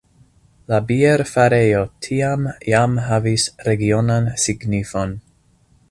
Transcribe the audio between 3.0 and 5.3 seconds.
havis regionan signifon.